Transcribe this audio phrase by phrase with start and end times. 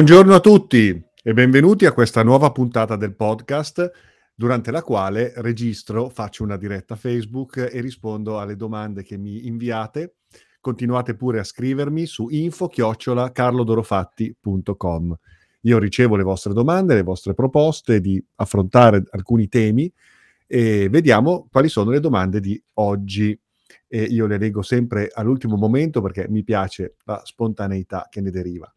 [0.00, 3.90] Buongiorno a tutti e benvenuti a questa nuova puntata del podcast
[4.32, 10.18] durante la quale registro, faccio una diretta Facebook e rispondo alle domande che mi inviate.
[10.60, 15.18] Continuate pure a scrivermi su info-carlodorofatti.com.
[15.62, 19.92] Io ricevo le vostre domande, le vostre proposte di affrontare alcuni temi
[20.46, 23.36] e vediamo quali sono le domande di oggi.
[23.88, 28.72] E io le leggo sempre all'ultimo momento perché mi piace la spontaneità che ne deriva.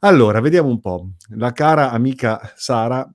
[0.00, 1.10] Allora, vediamo un po'.
[1.30, 3.08] La cara amica Sara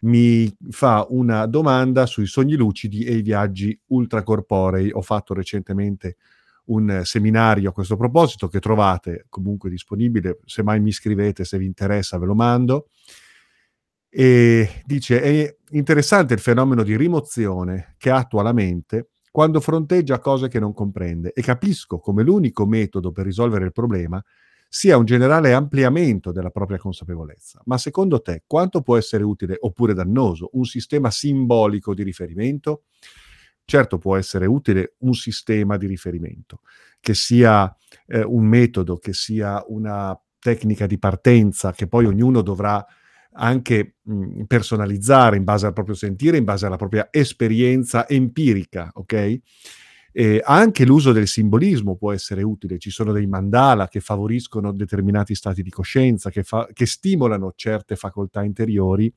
[0.00, 4.90] mi fa una domanda sui sogni lucidi e i viaggi ultracorporei.
[4.90, 6.16] Ho fatto recentemente
[6.66, 11.66] un seminario a questo proposito che trovate comunque disponibile, se mai mi scrivete, se vi
[11.66, 12.88] interessa ve lo mando.
[14.08, 20.48] E dice, è interessante il fenomeno di rimozione che attua la mente quando fronteggia cose
[20.48, 24.20] che non comprende e capisco come l'unico metodo per risolvere il problema
[24.72, 27.60] sia un generale ampliamento della propria consapevolezza.
[27.64, 32.84] Ma secondo te quanto può essere utile oppure dannoso un sistema simbolico di riferimento?
[33.64, 36.60] Certo può essere utile un sistema di riferimento,
[37.00, 37.76] che sia
[38.06, 42.84] eh, un metodo, che sia una tecnica di partenza che poi ognuno dovrà
[43.32, 49.40] anche mh, personalizzare in base al proprio sentire, in base alla propria esperienza empirica, ok?
[50.12, 55.34] Eh, anche l'uso del simbolismo può essere utile, ci sono dei mandala che favoriscono determinati
[55.34, 59.12] stati di coscienza, che, fa- che stimolano certe facoltà interiori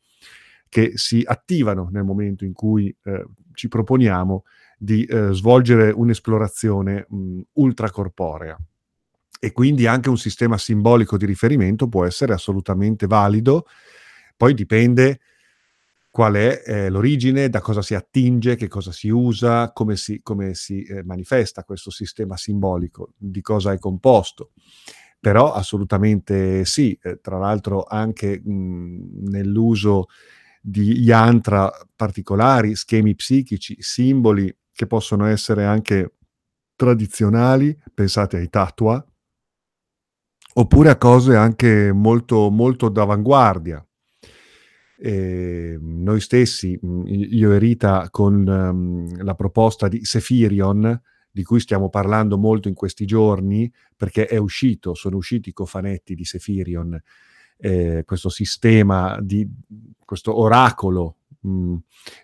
[0.69, 4.43] che si attivano nel momento in cui eh, ci proponiamo
[4.77, 8.57] di eh, svolgere un'esplorazione mh, ultracorporea.
[9.39, 13.65] E quindi anche un sistema simbolico di riferimento può essere assolutamente valido,
[14.35, 15.19] poi dipende
[16.13, 20.53] qual è eh, l'origine, da cosa si attinge, che cosa si usa, come si, come
[20.53, 24.51] si eh, manifesta questo sistema simbolico, di cosa è composto.
[25.19, 30.05] Però assolutamente sì, eh, tra l'altro anche mh, nell'uso
[30.61, 36.13] di yantra particolari, schemi psichici, simboli che possono essere anche
[36.75, 39.03] tradizionali, pensate ai tatua,
[40.53, 43.83] oppure a cose anche molto, molto d'avanguardia,
[44.97, 51.89] eh, noi stessi, io e Rita, con um, la proposta di Sefirion, di cui stiamo
[51.89, 57.01] parlando molto in questi giorni, perché è uscito, sono usciti i cofanetti di Sefirion,
[57.57, 59.47] eh, questo sistema di
[60.03, 61.75] questo oracolo mh,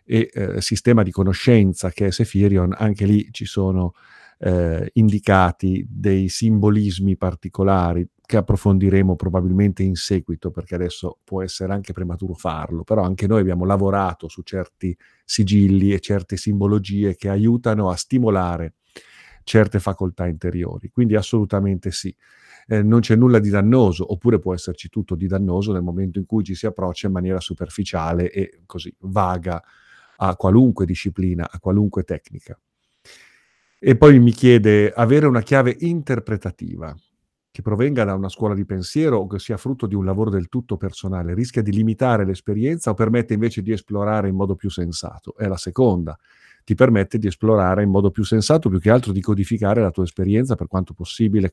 [0.06, 3.94] e eh, sistema di conoscenza che è Sefirion, anche lì ci sono
[4.40, 11.94] eh, indicati dei simbolismi particolari che approfondiremo probabilmente in seguito, perché adesso può essere anche
[11.94, 14.96] prematuro farlo, però anche noi abbiamo lavorato su certi
[15.26, 18.76] sigilli e certe simbologie che aiutano a stimolare
[19.44, 20.92] certe facoltà interiori.
[20.92, 22.16] Quindi assolutamente sì.
[22.68, 26.28] Eh, non c'è nulla di dannoso, oppure può esserci tutto di dannoso nel momento in
[26.28, 29.60] cui ci si approccia in maniera superficiale e così vaga
[30.18, 32.56] a qualunque disciplina, a qualunque tecnica.
[33.80, 36.96] E poi mi chiede avere una chiave interpretativa
[37.60, 40.48] che provenga da una scuola di pensiero o che sia frutto di un lavoro del
[40.48, 45.36] tutto personale, rischia di limitare l'esperienza o permette invece di esplorare in modo più sensato?
[45.36, 46.18] È la seconda.
[46.64, 50.04] Ti permette di esplorare in modo più sensato, più che altro di codificare la tua
[50.04, 51.52] esperienza per quanto possibile,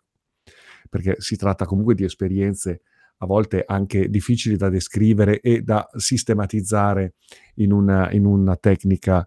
[0.89, 2.83] perché si tratta comunque di esperienze
[3.19, 7.15] a volte anche difficili da descrivere e da sistematizzare
[7.57, 9.27] in una, in una tecnica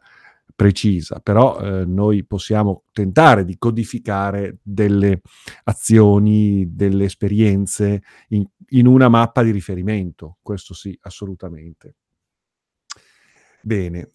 [0.60, 5.22] precisa, però eh, noi possiamo tentare di codificare delle
[5.64, 11.96] azioni, delle esperienze in, in una mappa di riferimento, questo sì, assolutamente.
[13.62, 14.10] Bene,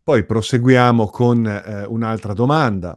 [0.00, 2.96] poi proseguiamo con eh, un'altra domanda.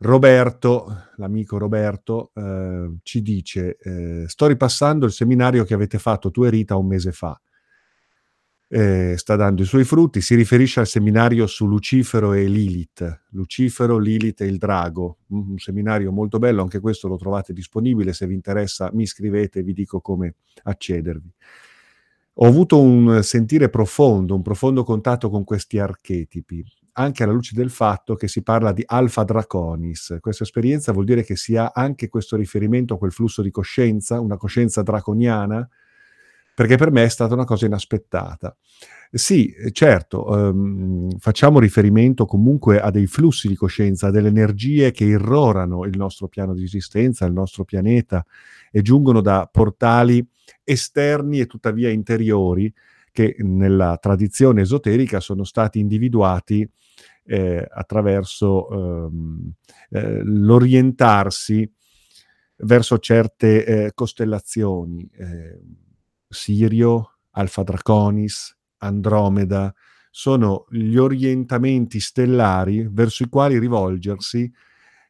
[0.00, 6.44] Roberto, l'amico Roberto, eh, ci dice, eh, sto ripassando il seminario che avete fatto tu
[6.44, 7.40] e Rita un mese fa
[8.68, 10.20] eh, sta dando i suoi frutti.
[10.20, 13.24] Si riferisce al seminario su Lucifero e Lilith.
[13.30, 15.18] Lucifero, Lilith e il drago.
[15.28, 18.12] Un seminario molto bello, anche questo lo trovate disponibile.
[18.12, 21.32] Se vi interessa, mi scrivete e vi dico come accedervi.
[22.38, 26.62] Ho avuto un sentire profondo, un profondo contatto con questi archetipi,
[26.92, 30.18] anche alla luce del fatto che si parla di alfa draconis.
[30.20, 34.20] Questa esperienza vuol dire che si ha anche questo riferimento a quel flusso di coscienza,
[34.20, 35.66] una coscienza draconiana,
[36.56, 38.56] perché per me è stata una cosa inaspettata.
[39.10, 45.04] Sì, certo, ehm, facciamo riferimento comunque a dei flussi di coscienza, a delle energie che
[45.04, 48.24] irrorano il nostro piano di esistenza, il nostro pianeta
[48.70, 50.26] e giungono da portali
[50.64, 52.72] esterni e tuttavia interiori
[53.12, 56.66] che nella tradizione esoterica sono stati individuati
[57.26, 59.52] eh, attraverso ehm,
[59.90, 61.70] eh, l'orientarsi
[62.58, 65.60] verso certe, ehm, costellazioni, ehm,
[66.28, 69.72] Sirio, Alpha Draconis, Andromeda,
[70.10, 74.50] sono gli orientamenti stellari verso i quali rivolgersi,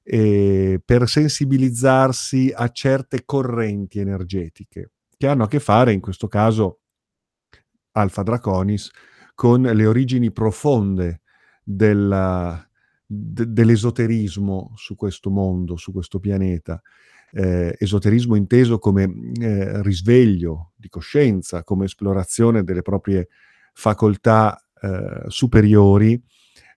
[0.02, 6.80] ehm, per sensibilizzarsi a certe correnti energetiche, che hanno a che fare, in questo caso
[7.92, 8.90] Alpha Draconis,
[9.34, 11.22] con le origini profonde
[11.62, 12.60] della
[13.08, 16.80] de dell'esoterismo su questo mondo, su questo pianeta.
[17.38, 23.28] Ehm, esoterismo inteso come, ehm, risveglio di coscienza, come esplorazione delle proprie
[23.74, 26.18] facoltà, ehm, superiori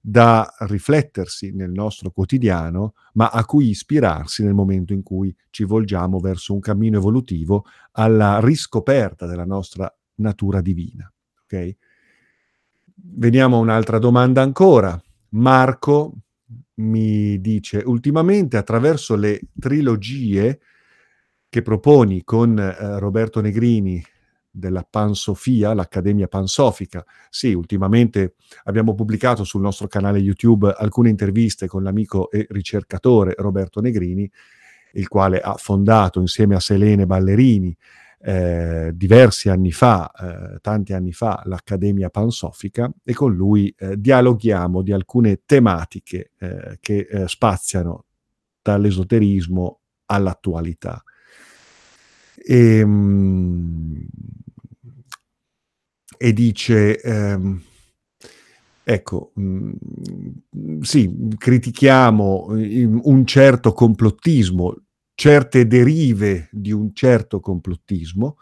[0.01, 6.19] da riflettersi nel nostro quotidiano, ma a cui ispirarsi nel momento in cui ci volgiamo
[6.19, 7.63] verso un cammino evolutivo
[7.93, 11.09] alla riscoperta della nostra natura divina,
[11.43, 11.75] okay?
[12.95, 15.01] Veniamo a un'altra domanda ancora.
[15.29, 16.13] Marco
[16.79, 20.59] mi dice: "Ultimamente attraverso le trilogie
[21.49, 24.03] che proponi con, ehm, Roberto Negrini
[24.51, 28.35] della Pansofia, l'Accademia Pansofica" sì, ultimamente
[28.65, 34.29] abbiamo pubblicato sul nostro canale YouTube alcune interviste con l'amico e ricercatore Roberto Negrini,
[34.93, 37.75] il quale ha fondato insieme a Selene Ballerini,
[38.21, 44.81] ehm, diversi anni fa, ehm, tanti anni fa, l'Accademia Pansofica e con lui, ehm, dialoghiamo
[44.81, 48.05] di alcune tematiche, ehm, che, ehm, spaziano
[48.61, 51.03] dall'esoterismo all'attualità.
[52.47, 54.07] Ehm,
[56.17, 57.61] e dice, ehm,
[58.83, 59.71] ecco, mhmm,
[60.81, 64.75] sì, critichiamo un certo complottismo,
[65.19, 68.37] certe derive di un certo complottismo,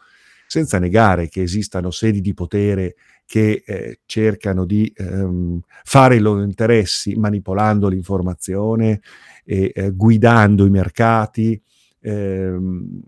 [0.45, 2.95] senza negare che esistano sedi di potere
[3.25, 9.01] che, ehm, cercano di, ehm, fare i loro interessi manipolando l'informazione
[9.44, 11.59] e, ehm, guidando i mercati,
[12.01, 13.01] ehm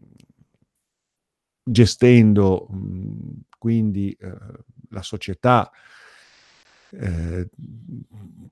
[1.64, 4.54] gestendo, mhmm, quindi, ehm,
[4.92, 5.70] la società,
[6.92, 7.48] ehm,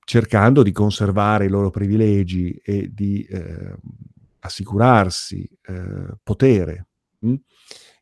[0.04, 3.76] cercando di conservare i loro privilegi e di, ehm,
[4.40, 6.86] assicurarsi, ehm, potere,
[7.20, 7.34] mh?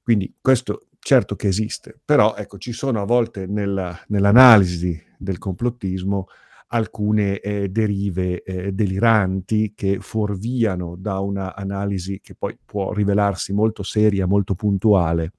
[0.02, 6.26] Quindi questo certo che esiste, però ecco ci sono a volte nella nell'analisi del complottismo
[6.68, 13.82] alcune, ehm, derive, ehm, deliranti che fuorviano da una analisi che poi può rivelarsi molto
[13.82, 15.32] seria, molto puntuale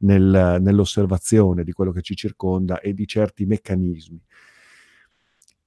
[0.00, 4.20] nel nell'osservazione di quello che ci circonda e di certi meccanismi.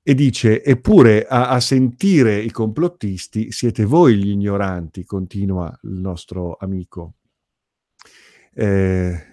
[0.05, 6.55] E dice: "Eppure a a sentire i complottisti siete voi gli ignoranti", continua il nostro
[6.57, 7.15] amico.
[8.55, 9.27] Ehm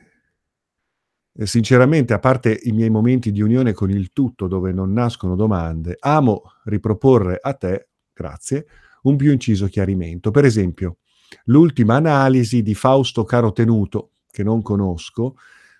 [1.38, 5.36] e sinceramente, a parte i miei momenti di unione con il tutto dove non nascono
[5.36, 8.66] domande, amo riproporre a te, grazie,
[9.02, 10.30] un più inciso chiarimento.
[10.30, 10.96] Per esempio,
[11.44, 15.36] l'ultima analisi di Fausto Carotenuto, che non conosco,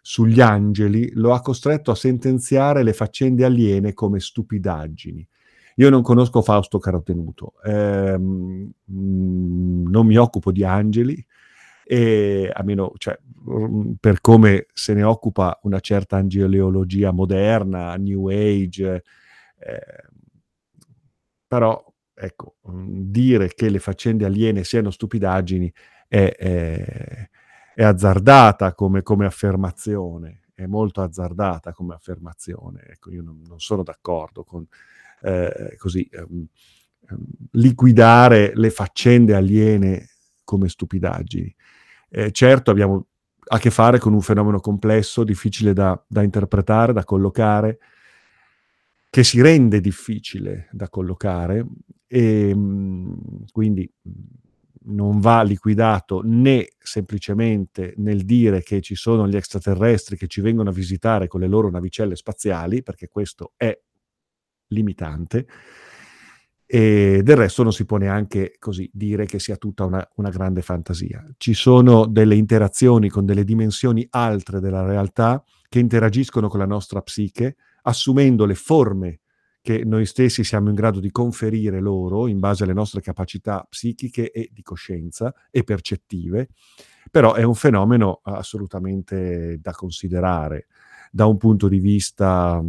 [0.08, 5.26] sugli angeli, lo ha costretto a sentenziare le faccende aliene come stupidaggini.
[5.78, 11.24] Io non conosco Fausto Carotenuto, ehm, mhmm, non mi occupo di angeli,
[11.84, 19.02] e meno cioè, mhmm, per come se ne occupa una certa angeleologia moderna, New Age,
[19.58, 20.08] ehm,
[21.48, 25.72] però ecco, mhmm, dire che le faccende aliene siano stupidaggini
[26.08, 27.28] è è
[27.78, 32.80] è azzardata come come affermazione, è molto azzardata come affermazione.
[32.88, 34.66] Ecco, io non non sono d'accordo con,
[35.22, 36.46] ehm, così, ehm,
[37.10, 37.18] ehm,
[37.52, 40.08] liquidare le faccende aliene
[40.42, 41.54] come stupidaggini.
[42.10, 43.06] Ehm, certo abbiamo
[43.48, 47.78] a che fare con un fenomeno complesso, difficile da da interpretare, da collocare,
[49.10, 51.64] che si rende difficile da collocare,
[52.08, 53.90] ehm, quindi,
[54.86, 60.70] non va liquidato né semplicemente nel dire che ci sono gli extraterrestri che ci vengono
[60.70, 63.76] a visitare con le loro navicelle spaziali, perché questo è
[64.68, 65.46] limitante,
[66.68, 70.62] e del resto non si può neanche così dire che sia tutta una una grande
[70.62, 71.24] fantasia.
[71.36, 77.00] Ci sono delle interazioni con delle dimensioni altre della realtà che interagiscono con la nostra
[77.02, 79.20] psiche, assumendo le forme
[79.66, 84.30] che noi stessi siamo in grado di conferire loro in base alle nostre capacità psichiche
[84.30, 86.50] e di coscienza e percettive,
[87.10, 90.68] però è un fenomeno assolutamente da considerare
[91.10, 92.62] da un punto di vista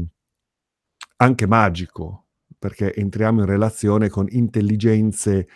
[1.17, 2.25] anche magico,
[2.57, 5.47] perché entriamo in relazione con intelligenze,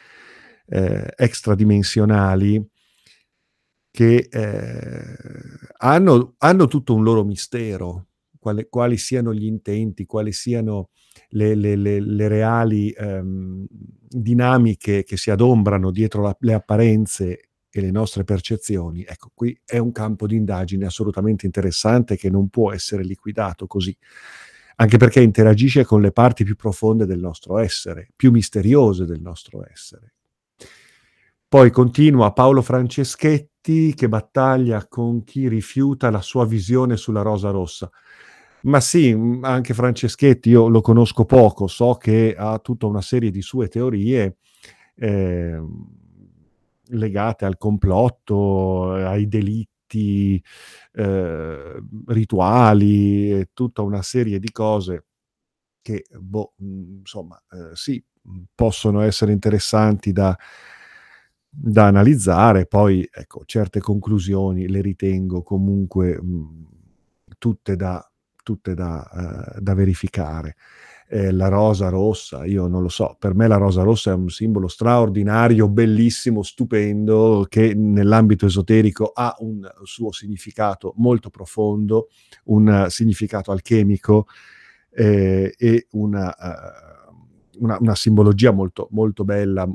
[0.67, 2.63] ehm, extradimensionali
[3.91, 5.15] che, ehm,
[5.79, 8.07] hanno hanno tutto un loro mistero,
[8.41, 10.89] quale quali siano gli intenti, quali siano
[11.29, 17.39] le le le le reali, ehm, dinamiche che si adombrano dietro la le apparenze
[17.73, 22.49] e le nostre percezioni, ecco, qui è un campo di indagine assolutamente interessante che non
[22.49, 23.95] può essere liquidato così,
[24.77, 29.63] anche perché interagisce con le parti più profonde del nostro essere, più misteriose del nostro
[29.71, 30.13] essere.
[31.47, 37.89] Poi continua Paolo Franceschetti che battaglia con chi rifiuta la sua visione sulla rosa rossa.
[38.63, 43.41] Ma sì, anche Franceschetti io lo conosco poco, so che ha tutta una serie di
[43.41, 44.37] sue teorie,
[44.95, 45.87] ehm,
[46.89, 50.41] legate al complotto, ai delitti,
[50.93, 55.05] ehm, rituali tutta una serie di cose
[55.81, 58.03] che, boh, insomma, ehm, sì,
[58.55, 60.37] possono essere interessanti da
[61.53, 66.65] da analizzare, poi ecco, certe conclusioni le ritengo comunque, mhmm,
[67.37, 68.10] tutte da
[68.43, 69.07] tutte da,
[69.55, 70.55] ehm, da verificare.
[71.09, 74.29] Ehm, la rosa rossa, io non lo so, per me la rosa rossa è un
[74.29, 82.07] simbolo straordinario, bellissimo, stupendo, che nell'ambito esoterico ha un suo significato molto profondo,
[82.45, 84.27] un significato alchemico,
[84.91, 87.19] ehm, e una, uhm,
[87.59, 89.67] una una simbologia molto molto bella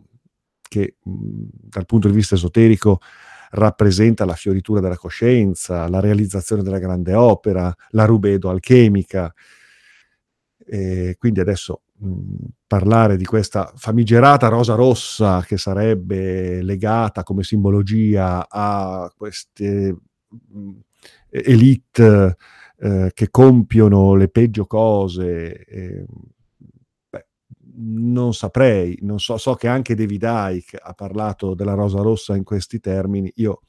[0.69, 3.01] che, mhmm, dal punto di vista esoterico
[3.57, 9.33] rappresenta la fioritura della coscienza, la realizzazione della grande opera, la rubedo alchemica.
[10.69, 12.37] E quindi adesso, mhmm,
[12.67, 19.97] parlare di questa famigerata rosa rossa che sarebbe legata come simbologia a queste,
[20.29, 20.81] mhmm,
[21.31, 22.37] e élite,
[22.79, 26.05] ehm, che compiono le peggio cose, beh,
[27.79, 32.45] non saprei, non so so che anche David Icke ha parlato della rosa rossa in
[32.45, 33.31] questi termini.
[33.37, 33.61] Io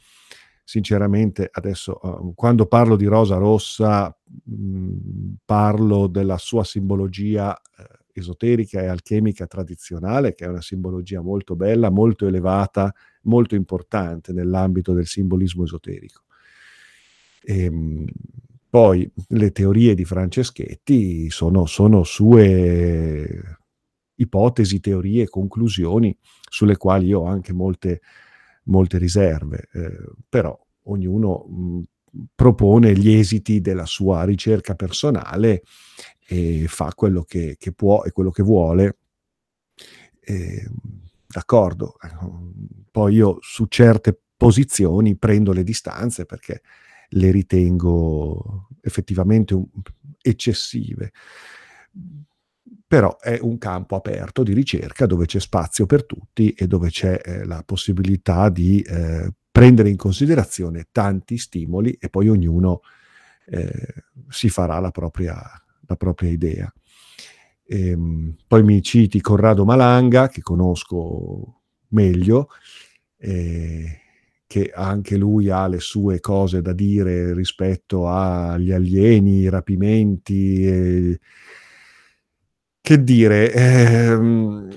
[0.63, 8.81] sinceramente adesso, uhm, quando parlo di rosa rossa, mhmm, parlo della sua simbologia, ehm, esoterica
[8.81, 15.05] e alchemica tradizionale, che è una simbologia molto bella, molto elevata, molto importante nell'ambito del
[15.07, 16.21] simbolismo esoterico.
[17.43, 18.05] Ehm,
[18.69, 23.56] poi le teorie di Franceschetti sono sono sue
[24.17, 26.15] ipotesi, teorie, conclusioni
[26.49, 28.01] sulle quali io ho anche molte
[28.65, 31.83] molte riserve, ehm, però ognuno, mhmm,
[32.35, 35.63] propone gli esiti della sua ricerca personale
[36.27, 38.97] e fa quello che che può e quello che vuole.
[40.23, 40.73] Ehm,
[41.27, 42.51] d'accordo, ecco,
[42.91, 46.61] poi io su certe posizioni prendo le distanze perché
[47.09, 49.65] le ritengo effettivamente un
[50.21, 51.11] eccessive.
[52.91, 57.19] Però è un campo aperto di ricerca dove c'è spazio per tutti e dove c'è,
[57.21, 62.79] ehm, la possibilità di, ehm, prendere in considerazione tanti stimoli e poi ognuno,
[63.47, 63.69] ehm,
[64.29, 65.35] si farà la propria
[65.89, 66.73] la propria idea.
[67.65, 72.47] Ehm, poi mi citi Corrado Malanga, che conosco meglio,
[73.17, 73.85] ehm,
[74.47, 81.19] che anche lui ha le sue cose da dire rispetto agli alieni, i rapimenti e
[82.87, 84.69] che dire, ehm,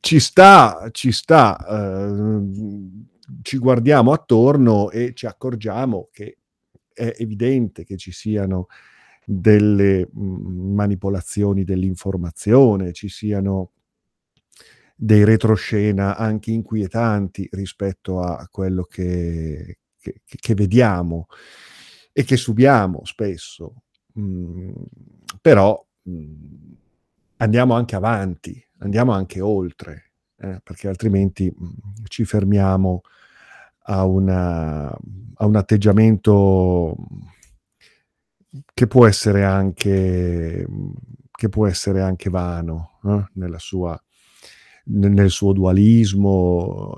[0.00, 3.06] ci sta ci sta, uhm,
[3.42, 6.38] ci guardiamo attorno e ci accorgiamo che
[6.94, 8.68] è evidente che ci siano
[9.26, 13.72] delle, mhmm, manipolazioni dell'informazione, ci siano
[14.96, 21.26] dei retroscena anche inquietanti rispetto a quello che che che vediamo
[22.12, 23.82] e che subiamo spesso.
[24.14, 24.72] Mhmm,
[25.40, 26.69] però, mhmm,
[27.40, 33.02] andiamo anche avanti, andiamo anche oltre, eh, perché altrimenti, mhmm, ci fermiamo
[33.84, 37.20] a una a un atteggiamento, mhmm,
[38.74, 40.66] che può essere anche
[41.30, 44.00] che può essere anche vano, eh, nella sua
[44.86, 46.94] ne nel suo dualismo,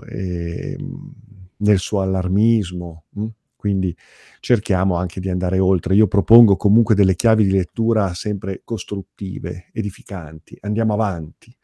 [1.59, 3.27] nel suo allarmismo, mh?
[3.63, 3.97] Quindi
[4.41, 5.95] cerchiamo anche di andare oltre.
[5.95, 10.57] Io propongo comunque delle chiavi di lettura sempre costruttive, edificanti.
[10.63, 11.57] Andiamo avanti.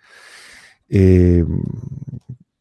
[0.87, 1.61] Ehm,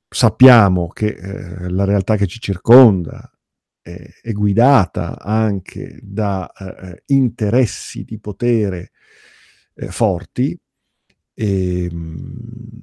[0.10, 3.32] sappiamo che, ehm, la realtà che ci circonda
[3.80, 8.92] è è guidata anche da, ehm, interessi di potere,
[9.76, 10.60] ehm, forti,
[11.36, 12.82] ehm,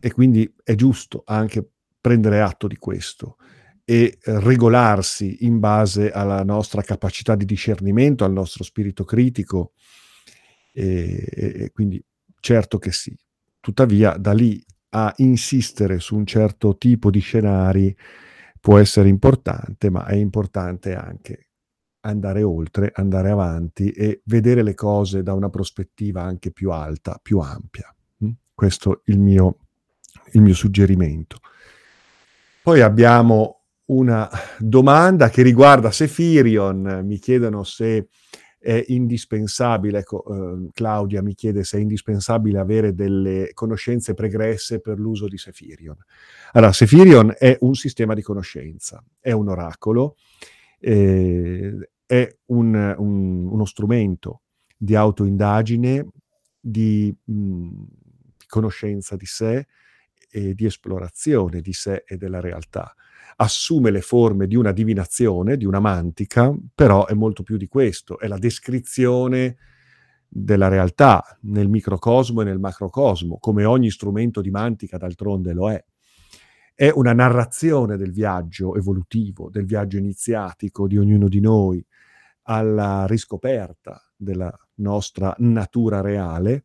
[0.00, 1.68] e quindi è giusto anche
[2.00, 3.36] prendere atto di questo
[3.88, 9.72] e regolarsi in base alla nostra capacità di discernimento, al nostro spirito critico,
[10.72, 12.04] e e quindi
[12.40, 13.16] certo che sì.
[13.60, 17.96] Tuttavia da lì a insistere su un certo tipo di scenari
[18.60, 21.48] può essere importante, ma è importante anche
[22.00, 27.38] andare oltre, andare avanti e vedere le cose da una prospettiva anche più alta, più
[27.38, 28.30] ampia, mh?
[28.52, 29.58] Questo il mio
[30.32, 31.38] il mio suggerimento.
[32.62, 33.55] Poi abbiamo
[33.86, 34.28] una
[34.58, 38.08] domanda che riguarda Sefirion, mi chiedono se
[38.58, 45.28] è indispensabile, eh, Claudia mi chiede se è indispensabile avere delle conoscenze pregresse per l'uso
[45.28, 45.96] di Sefirion.
[46.52, 50.16] Allora, Sefirion è un sistema di conoscenza, è un oracolo,
[50.80, 54.42] eh, è un, un, uno strumento
[54.76, 56.08] di autoindagine,
[56.58, 57.84] di mh,
[58.48, 59.66] conoscenza di sé
[60.28, 62.92] e di esplorazione di sé e della realtà
[63.36, 68.18] assume le forme di una divinazione, di una mantica, però è molto più di questo,
[68.18, 69.56] è la descrizione
[70.28, 75.84] della realtà nel microcosmo e nel macrocosmo, come ogni strumento di mantica d'altronde lo è.
[76.74, 81.84] È una narrazione del viaggio evolutivo, del viaggio iniziatico di ognuno di noi
[82.48, 86.64] alla riscoperta della nostra natura reale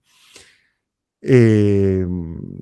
[1.17, 2.57] e ehm,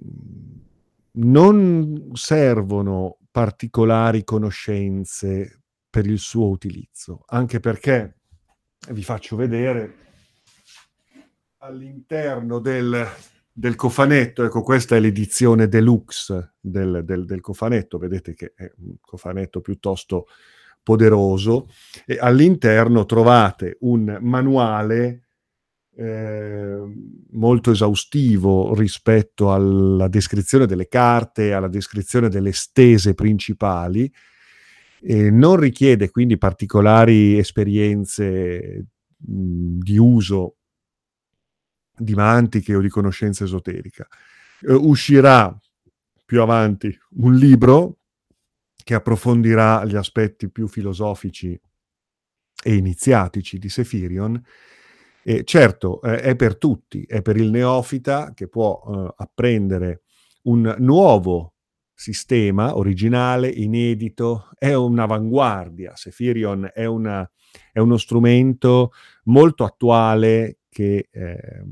[1.12, 8.18] non servono particolari conoscenze per il suo utilizzo, anche perché
[8.90, 9.96] vi faccio vedere
[11.60, 13.08] all'interno del,
[13.50, 18.98] del cofanetto, ecco questa è l'edizione deluxe del, del, del, cofanetto, vedete che è un
[19.00, 20.26] cofanetto piuttosto
[20.84, 21.70] poderoso,
[22.06, 25.29] e all'interno trovate un manuale
[26.02, 34.10] Ehm, molto esaustivo rispetto alla descrizione delle carte, alla descrizione delle stese principali,
[35.02, 38.86] e non richiede quindi particolari esperienze
[39.18, 40.56] mh, di uso
[41.98, 44.08] di mantiche o di conoscenza esoterica.
[44.62, 45.54] Eh, uscirà
[46.26, 47.98] più avanti un libro
[48.82, 51.60] che approfondirà gli aspetti più filosofici
[52.64, 54.42] e iniziatici di Sefirion
[55.30, 60.02] e certo, eh, è per tutti, è per il neofita che può eh, apprendere
[60.46, 61.54] un nuovo
[61.94, 65.96] sistema originale, inedito, è un'avanguardia.
[65.96, 67.30] Sefirion è, una,
[67.72, 68.92] è uno strumento
[69.26, 71.64] molto attuale che eh,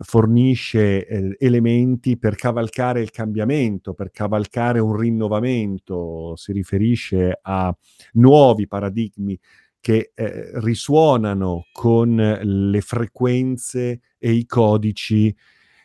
[0.00, 7.72] fornisce eh, elementi per cavalcare il cambiamento, per cavalcare un rinnovamento, si riferisce a
[8.14, 9.38] nuovi paradigmi
[9.84, 15.36] che eh, risuonano con le frequenze e i codici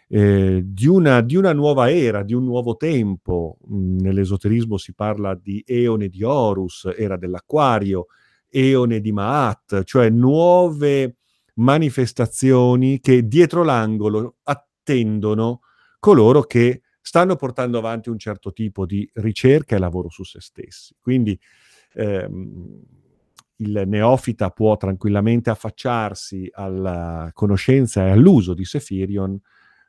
[0.07, 3.57] eh, di, una, di, una, nuova era, di un nuovo tempo.
[3.69, 8.05] Mm, nell'esoterismo si parla di eone di Horus, era dell'Aquario,
[8.47, 11.17] eone di Maat, cioè nuove
[11.55, 15.59] manifestazioni che dietro l'angolo attendono
[15.99, 20.95] coloro che stanno portando avanti un certo tipo di ricerca e lavoro su se stessi.
[21.01, 21.37] Quindi
[21.95, 22.98] ehm,
[23.59, 29.39] il neofita può tranquillamente affacciarsi alla conoscenza e all'uso di Sefirion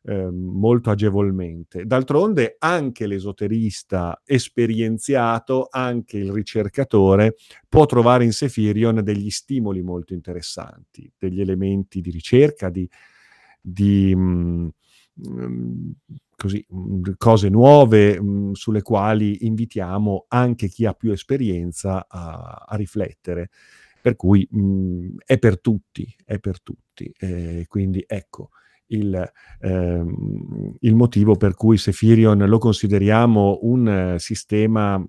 [0.02, 1.85] eh, molto agevolmente.
[1.85, 7.37] D'altronde anche l'esoterista esperienziato, anche il ricercatore,
[7.68, 12.88] può trovare in Sefirion degli stimoli molto interessanti, degli elementi di ricerca, di,
[13.61, 14.20] di mh,
[15.28, 15.90] mm, mm,
[16.40, 22.76] così, mm, cose nuove mh, sulle quali invitiamo anche chi ha più esperienza a, a
[22.76, 23.50] riflettere.
[24.00, 27.12] Per cui mh, è per tutti, è per tutti.
[27.18, 28.50] Eh, quindi ecco
[28.87, 35.07] il, ehm, il, motivo per cui Sefirion lo consideriamo un sistema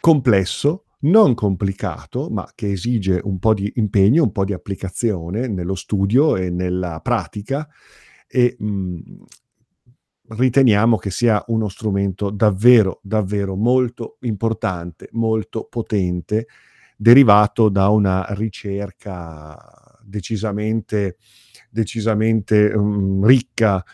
[0.00, 5.74] complesso, non complicato, ma che esige un po' di impegno, un po' di applicazione nello
[5.74, 7.68] studio e nella pratica
[8.28, 8.98] e mh,
[10.28, 16.46] riteniamo che sia uno strumento davvero, davvero molto importante, molto potente,
[16.96, 21.16] derivato da una ricerca decisamente,
[21.70, 23.84] decisamente um, ricca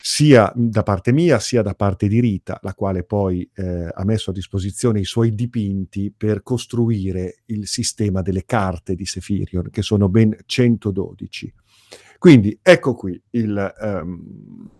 [0.00, 4.30] sia da parte mia sia da parte di Rita, la quale poi eh, ha messo
[4.30, 10.08] a disposizione i suoi dipinti per costruire il sistema delle carte di Sefirion, che sono
[10.08, 11.52] ben 112.
[12.18, 14.70] Quindi ecco qui il, um,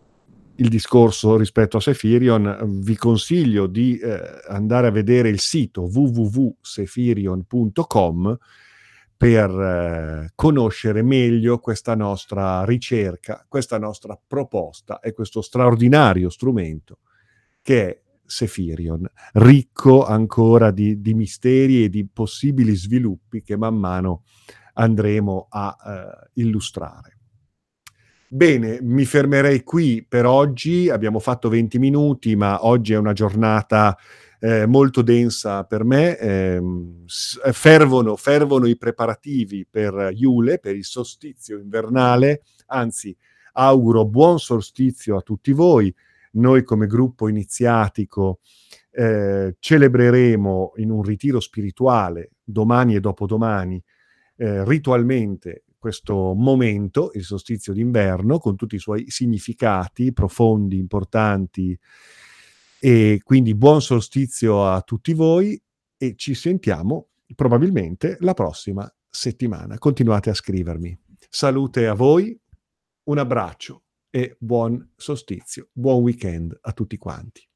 [0.61, 8.39] il discorso rispetto a Sefirion, vi consiglio di eh, andare a vedere il sito www.sefirion.com
[9.17, 16.99] per eh, conoscere meglio questa nostra ricerca, questa nostra proposta e questo straordinario strumento
[17.63, 24.25] che è Sefirion, ricco ancora di, di misteri e di possibili sviluppi che man mano
[24.75, 27.18] andremo a eh, illustrare.
[28.31, 30.91] Bene, mi fermerei qui per oggi.
[30.91, 33.97] Abbiamo fatto 20 minuti, ma oggi è una giornata
[34.39, 36.19] eh, molto densa per me.
[36.19, 37.05] Ehm,
[37.43, 42.43] eh, fervono, fervono i preparativi per Iule, per il solstizio invernale.
[42.67, 43.17] Anzi,
[43.55, 45.95] auguro buon solstizio a tutti voi.
[46.33, 48.41] Noi come gruppo iniziatico
[48.91, 53.83] ehm, celebreremo in un ritiro spirituale domani e dopodomani,
[54.37, 61.79] ehm, ritualmente questo momento, il solstizio d'inverno, con tutti i suoi significati profondi, importanti.
[62.81, 65.61] E quindi buon solstizio a tutti voi
[65.97, 69.79] e ci sentiamo probabilmente la prossima settimana.
[69.79, 70.99] Continuate a scrivermi.
[71.29, 72.39] Salute a voi,
[73.05, 77.48] un abbraccio e buon solstizio, buon weekend a tutti quanti.